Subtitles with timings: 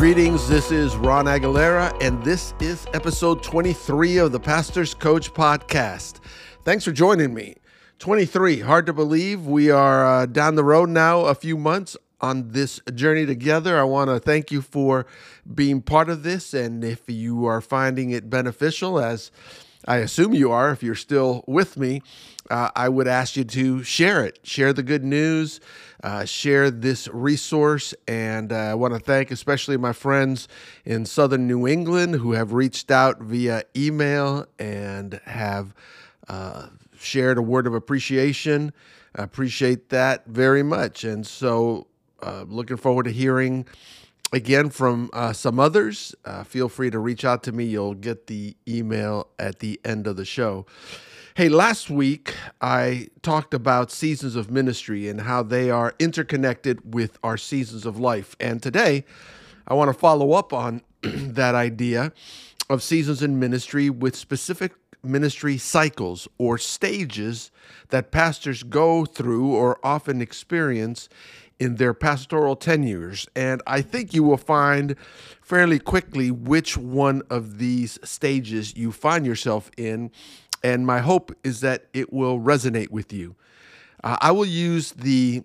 [0.00, 6.20] Greetings, this is Ron Aguilera, and this is episode 23 of the Pastor's Coach podcast.
[6.64, 7.56] Thanks for joining me.
[7.98, 9.44] 23, hard to believe.
[9.44, 13.78] We are uh, down the road now, a few months on this journey together.
[13.78, 15.04] I want to thank you for
[15.54, 19.30] being part of this, and if you are finding it beneficial, as
[19.86, 22.02] I assume you are, if you're still with me,
[22.50, 25.60] uh, I would ask you to share it, share the good news,
[26.02, 27.94] uh, share this resource.
[28.06, 30.48] And uh, I want to thank especially my friends
[30.84, 35.74] in southern New England who have reached out via email and have
[36.28, 38.72] uh, shared a word of appreciation.
[39.16, 41.04] I appreciate that very much.
[41.04, 41.86] And so,
[42.22, 43.64] uh, looking forward to hearing
[44.32, 46.14] again from uh, some others.
[46.24, 47.64] Uh, feel free to reach out to me.
[47.64, 50.66] You'll get the email at the end of the show.
[51.34, 57.18] Hey, last week I talked about seasons of ministry and how they are interconnected with
[57.22, 58.36] our seasons of life.
[58.40, 59.04] And today
[59.66, 62.12] I want to follow up on that idea
[62.68, 64.72] of seasons in ministry with specific
[65.02, 67.50] ministry cycles or stages
[67.88, 71.08] that pastors go through or often experience
[71.60, 73.28] in their pastoral tenures.
[73.36, 74.96] And I think you will find
[75.42, 80.10] fairly quickly which one of these stages you find yourself in.
[80.64, 83.36] And my hope is that it will resonate with you.
[84.02, 85.42] Uh, I will use the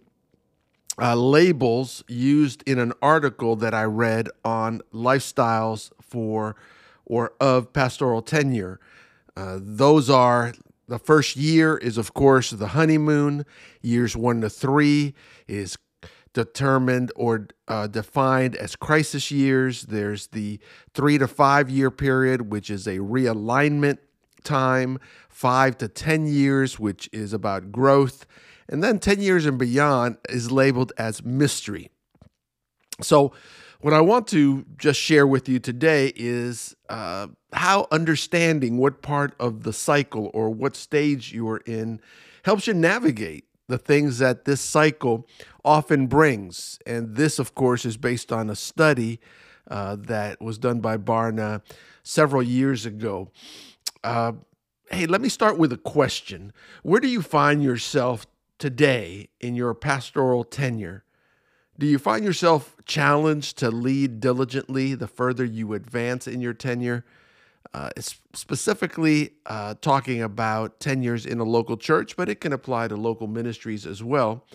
[0.97, 6.55] uh, labels used in an article that I read on lifestyles for
[7.05, 8.79] or of pastoral tenure.
[9.35, 10.53] Uh, those are
[10.87, 13.45] the first year is, of course, the honeymoon.
[13.81, 15.13] Years one to three
[15.47, 15.77] is
[16.35, 19.83] determined or uh, defined as crisis years.
[19.83, 20.59] There's the
[20.93, 23.97] three to five year period, which is a realignment
[24.43, 28.27] time, five to 10 years, which is about growth.
[28.69, 31.89] And then 10 years and beyond is labeled as mystery.
[33.01, 33.33] So,
[33.81, 39.35] what I want to just share with you today is uh, how understanding what part
[39.39, 41.99] of the cycle or what stage you are in
[42.43, 45.27] helps you navigate the things that this cycle
[45.63, 46.79] often brings.
[46.85, 49.19] And this, of course, is based on a study
[49.69, 51.61] uh, that was done by Barna
[52.03, 53.31] several years ago.
[54.03, 54.33] Uh,
[54.91, 56.53] hey, let me start with a question.
[56.83, 58.27] Where do you find yourself
[58.59, 61.03] today in your pastoral tenure?
[61.77, 67.03] Do you find yourself challenged to lead diligently the further you advance in your tenure?
[67.75, 67.89] Uh,
[68.33, 73.27] specifically uh, talking about tenures in a local church, but it can apply to local
[73.27, 74.45] ministries as well.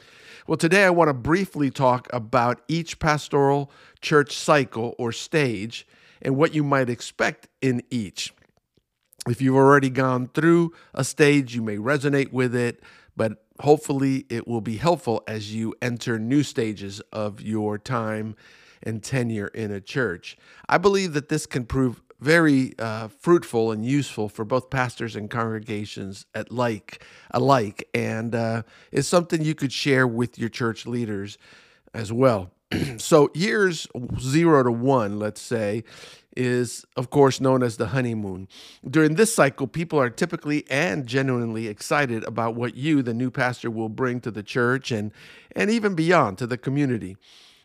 [0.46, 3.70] Well, today I want to briefly talk about each pastoral
[4.00, 5.86] church cycle or stage
[6.22, 8.32] and what you might expect in each.
[9.28, 12.82] If you've already gone through a stage, you may resonate with it,
[13.18, 18.34] but hopefully it will be helpful as you enter new stages of your time
[18.82, 20.38] and tenure in a church.
[20.70, 25.30] I believe that this can prove very uh, fruitful and useful for both pastors and
[25.30, 31.38] congregations at like alike, and uh, is something you could share with your church leaders
[31.94, 32.50] as well.
[32.98, 33.86] so years
[34.18, 35.82] zero to one, let's say,
[36.36, 38.48] is of course known as the honeymoon.
[38.88, 43.70] During this cycle, people are typically and genuinely excited about what you, the new pastor,
[43.70, 45.10] will bring to the church and
[45.56, 47.16] and even beyond to the community.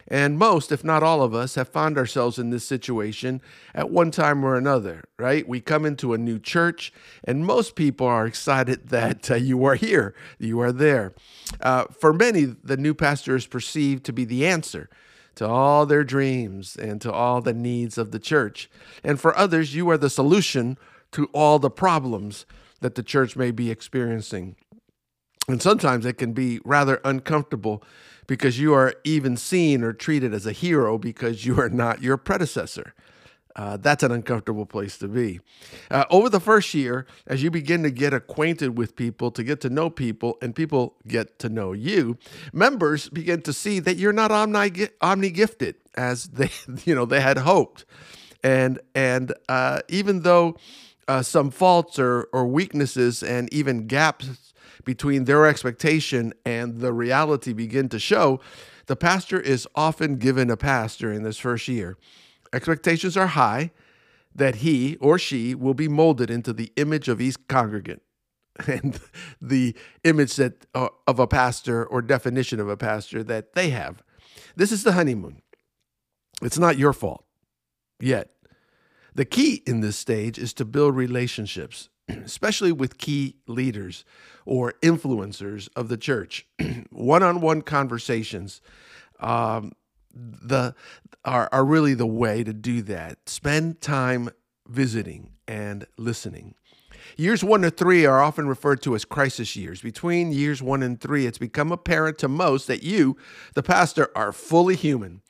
[0.08, 3.42] And most, if not all of us, have found ourselves in this situation
[3.74, 5.48] at one time or another, right?
[5.48, 6.94] We come into a new church,
[7.24, 11.14] and most people are excited that uh, you are here, you are there.
[11.60, 14.90] Uh, for many, the new pastor is perceived to be the answer
[15.36, 18.70] to all their dreams and to all the needs of the church.
[19.04, 20.78] And for others, you are the solution
[21.12, 22.46] to all the problems
[22.80, 24.56] that the church may be experiencing.
[25.48, 27.84] And sometimes it can be rather uncomfortable
[28.28, 32.18] because you are even seen or treated as a hero because you are not your
[32.18, 32.94] predecessor.
[33.56, 35.40] Uh, that's an uncomfortable place to be.
[35.90, 39.62] Uh, over the first year, as you begin to get acquainted with people, to get
[39.62, 42.18] to know people, and people get to know you,
[42.52, 46.50] members begin to see that you're not omni omni gifted as they
[46.84, 47.86] you know they had hoped,
[48.44, 50.58] and and uh, even though
[51.08, 54.54] uh, some faults or or weaknesses and even gaps
[54.84, 58.40] between their expectation and the reality begin to show,
[58.88, 61.98] the pastor is often given a pass during this first year.
[62.54, 63.72] Expectations are high
[64.34, 68.02] that he or she will be molded into the image of each congregant
[68.68, 69.00] and
[69.42, 74.04] the image that uh, of a pastor or definition of a pastor that they have.
[74.56, 75.42] This is the honeymoon.
[76.42, 77.26] It's not your fault
[78.00, 78.32] yet.
[79.14, 81.90] The key in this stage is to build relationships
[82.26, 84.06] especially with key leaders
[84.46, 86.46] or influencers of the church,
[86.92, 88.62] one on one conversations.
[89.20, 89.72] Um,
[90.14, 90.74] the
[91.26, 93.28] are, are really the way to do that.
[93.28, 94.30] Spend time
[94.68, 96.56] visiting and listening.
[97.18, 99.82] Years one to three are often referred to as crisis years.
[99.82, 103.18] Between years one and three, it's become apparent to most that you,
[103.54, 105.22] the pastor, are fully human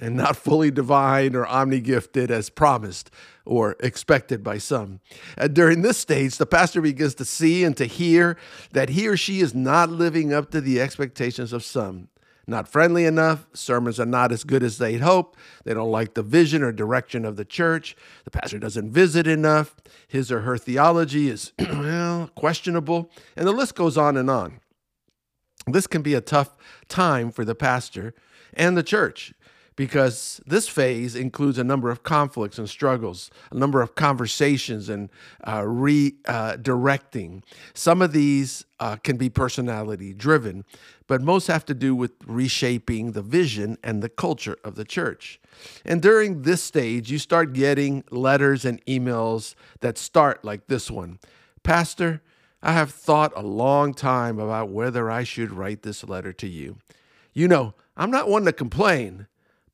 [0.00, 3.10] and not fully divine or omni-gifted as promised
[3.44, 5.00] or expected by some.
[5.36, 8.36] Uh, during this stage, the pastor begins to see and to hear
[8.72, 12.08] that he or she is not living up to the expectations of some.
[12.46, 15.36] Not friendly enough, sermons are not as good as they'd hope.
[15.64, 17.94] They don't like the vision or direction of the church.
[18.24, 19.76] The pastor doesn't visit enough.
[20.08, 23.10] His or her theology is, well, questionable.
[23.36, 24.58] And the list goes on and on.
[25.66, 26.56] This can be a tough
[26.88, 28.14] time for the pastor
[28.54, 29.32] and the church
[29.76, 35.10] because this phase includes a number of conflicts and struggles, a number of conversations and
[35.44, 37.38] uh, redirecting.
[37.38, 40.64] Uh, Some of these uh, can be personality driven,
[41.06, 45.40] but most have to do with reshaping the vision and the culture of the church.
[45.84, 51.18] And during this stage, you start getting letters and emails that start like this one
[51.62, 52.22] Pastor,
[52.62, 56.78] I have thought a long time about whether I should write this letter to you.
[57.32, 59.26] You know, I'm not one to complain.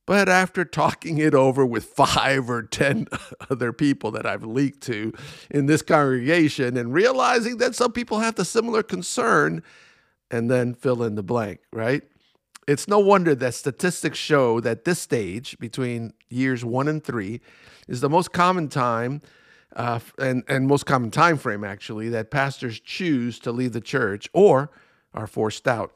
[0.07, 3.09] But after talking it over with five or 10
[3.51, 5.13] other people that I've leaked to
[5.51, 9.63] in this congregation and realizing that some people have the similar concern,
[10.31, 12.03] and then fill in the blank, right?
[12.67, 17.41] It's no wonder that statistics show that this stage, between years one and three,
[17.87, 19.23] is the most common time
[19.77, 24.29] uh, and, and most common time frame, actually, that pastors choose to leave the church
[24.33, 24.71] or
[25.15, 25.93] are forced out.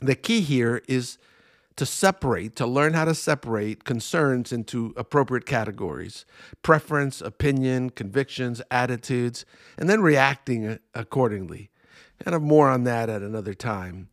[0.00, 1.18] The key here is
[1.76, 6.24] to separate, to learn how to separate concerns into appropriate categories
[6.62, 9.44] preference, opinion, convictions, attitudes,
[9.78, 11.70] and then reacting accordingly.
[12.24, 14.08] And have more on that at another time.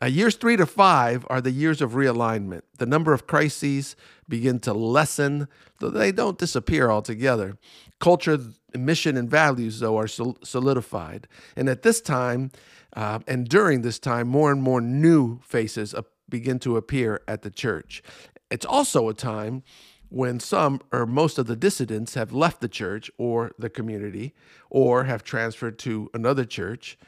[0.00, 2.60] Uh, years three to five are the years of realignment.
[2.78, 3.96] The number of crises
[4.28, 5.48] begin to lessen,
[5.80, 7.56] though they don't disappear altogether.
[7.98, 8.38] Culture,
[8.74, 11.26] mission, and values, though, are solidified.
[11.56, 12.52] And at this time,
[12.94, 15.94] uh, and during this time, more and more new faces
[16.28, 18.02] begin to appear at the church.
[18.50, 19.62] It's also a time
[20.08, 24.34] when some or most of the dissidents have left the church or the community
[24.70, 26.98] or have transferred to another church.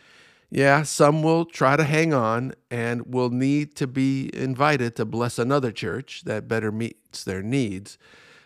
[0.50, 5.38] Yeah, some will try to hang on and will need to be invited to bless
[5.38, 7.98] another church that better meets their needs.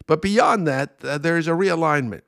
[0.07, 2.23] But beyond that, uh, there's a realignment.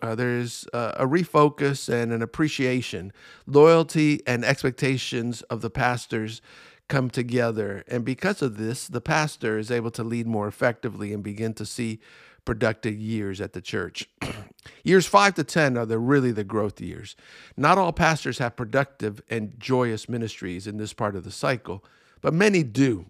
[0.00, 3.12] Uh, there's uh, a refocus and an appreciation,
[3.46, 6.40] loyalty and expectations of the pastors
[6.88, 7.84] come together.
[7.88, 11.66] And because of this, the pastor is able to lead more effectively and begin to
[11.66, 12.00] see
[12.44, 14.08] productive years at the church.
[14.82, 17.14] years 5 to 10 are the really the growth years.
[17.56, 21.84] Not all pastors have productive and joyous ministries in this part of the cycle,
[22.22, 23.06] but many do.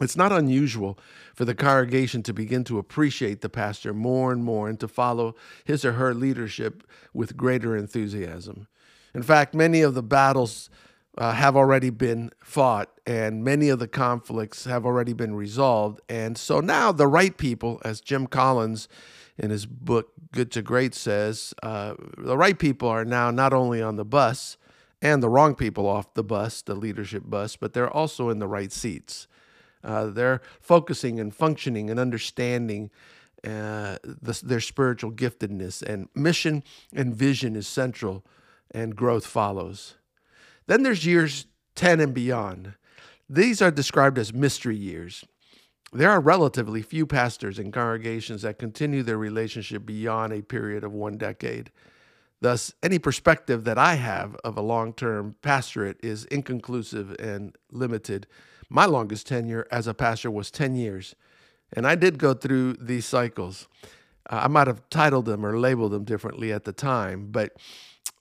[0.00, 0.98] It's not unusual
[1.34, 5.34] for the congregation to begin to appreciate the pastor more and more and to follow
[5.64, 8.68] his or her leadership with greater enthusiasm.
[9.14, 10.68] In fact, many of the battles
[11.18, 16.00] uh, have already been fought and many of the conflicts have already been resolved.
[16.08, 18.88] And so now the right people, as Jim Collins
[19.38, 23.80] in his book Good to Great says, uh, the right people are now not only
[23.80, 24.56] on the bus
[25.00, 28.48] and the wrong people off the bus, the leadership bus, but they're also in the
[28.48, 29.28] right seats.
[29.84, 32.90] Uh, they're focusing and functioning and understanding
[33.44, 38.24] uh, the, their spiritual giftedness, and mission and vision is central,
[38.72, 39.94] and growth follows.
[40.66, 42.74] Then there's years 10 and beyond.
[43.28, 45.24] These are described as mystery years.
[45.92, 50.92] There are relatively few pastors and congregations that continue their relationship beyond a period of
[50.92, 51.70] one decade.
[52.40, 58.26] Thus, any perspective that I have of a long term pastorate is inconclusive and limited.
[58.68, 61.14] My longest tenure as a pastor was 10 years,
[61.72, 63.68] and I did go through these cycles.
[64.28, 67.52] Uh, I might have titled them or labeled them differently at the time, but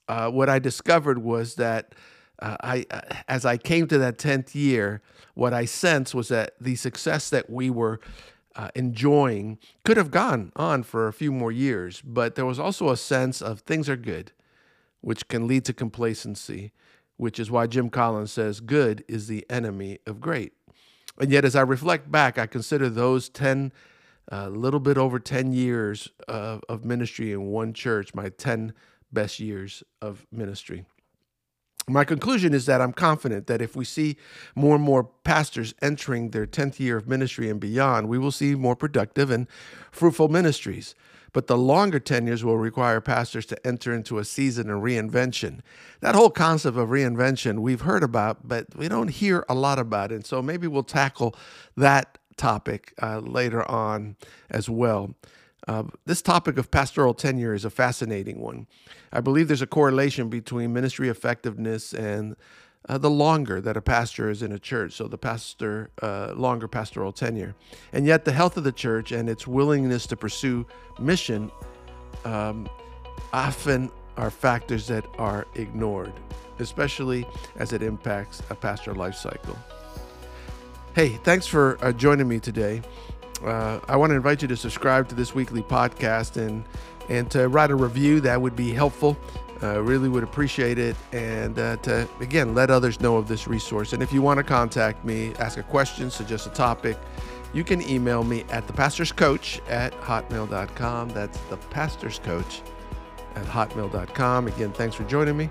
[0.08, 1.94] uh, what I discovered was that
[2.40, 5.02] uh, I, uh, as I came to that 10th year,
[5.34, 8.00] what I sensed was that the success that we were
[8.56, 12.90] uh, enjoying could have gone on for a few more years, but there was also
[12.90, 14.32] a sense of things are good,
[15.02, 16.72] which can lead to complacency,
[17.18, 20.54] which is why Jim Collins says good is the enemy of great.
[21.20, 23.72] And yet, as I reflect back, I consider those 10,
[24.30, 28.74] a uh, little bit over 10 years of, of ministry in one church, my 10
[29.12, 30.86] best years of ministry.
[31.88, 34.18] My conclusion is that I'm confident that if we see
[34.56, 38.56] more and more pastors entering their 10th year of ministry and beyond, we will see
[38.56, 39.48] more productive and
[39.92, 40.96] fruitful ministries.
[41.32, 45.60] But the longer tenures will require pastors to enter into a season of reinvention.
[46.00, 50.12] That whole concept of reinvention we've heard about, but we don't hear a lot about
[50.12, 50.16] it.
[50.16, 51.36] And so maybe we'll tackle
[51.78, 54.16] that topic uh, later on
[54.50, 55.14] as well.
[55.68, 58.68] Uh, this topic of pastoral tenure is a fascinating one.
[59.12, 62.36] I believe there's a correlation between ministry effectiveness and
[62.88, 66.68] uh, the longer that a pastor is in a church, so the pastor uh, longer
[66.68, 67.56] pastoral tenure,
[67.94, 70.68] and yet the health of the church and its willingness to pursue
[71.00, 71.52] mission
[72.26, 72.70] um,
[73.34, 76.14] often are factors that are ignored,
[76.60, 79.58] especially as it impacts a pastoral life cycle.
[80.94, 82.82] Hey, thanks for uh, joining me today.
[83.44, 86.64] Uh, I want to invite you to subscribe to this weekly podcast and
[87.10, 88.20] and to write a review.
[88.22, 89.18] That would be helpful.
[89.64, 90.96] Uh, really would appreciate it.
[91.14, 93.94] And uh, to, again, let others know of this resource.
[93.94, 96.98] And if you want to contact me, ask a question, suggest a topic,
[97.54, 101.10] you can email me at thepastorscoach at hotmail.com.
[101.10, 102.62] That's thepastorscoach
[103.36, 104.48] at hotmail.com.
[104.48, 105.50] Again, thanks for joining me.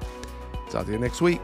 [0.69, 1.41] Talk to you next week.